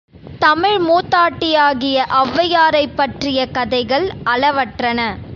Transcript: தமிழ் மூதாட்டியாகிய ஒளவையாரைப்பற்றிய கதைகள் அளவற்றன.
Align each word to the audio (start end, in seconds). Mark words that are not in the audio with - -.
தமிழ் 0.39 0.77
மூதாட்டியாகிய 0.79 2.05
ஒளவையாரைப்பற்றிய 2.11 3.45
கதைகள் 3.51 4.07
அளவற்றன. 4.25 4.99